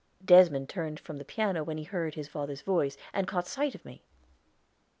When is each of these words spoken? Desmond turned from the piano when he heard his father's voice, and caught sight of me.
Desmond 0.25 0.67
turned 0.67 0.99
from 0.99 1.17
the 1.19 1.23
piano 1.23 1.63
when 1.63 1.77
he 1.77 1.83
heard 1.83 2.15
his 2.15 2.27
father's 2.27 2.61
voice, 2.63 2.97
and 3.13 3.27
caught 3.27 3.45
sight 3.45 3.75
of 3.75 3.85
me. 3.85 4.01